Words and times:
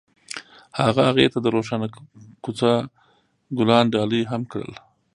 هغه 0.87 1.01
هغې 1.09 1.25
ته 1.33 1.37
د 1.41 1.47
روښانه 1.55 1.87
کوڅه 2.43 2.71
ګلان 3.57 3.85
ډالۍ 3.93 4.21
هم 4.31 4.41
کړل. 4.51 4.73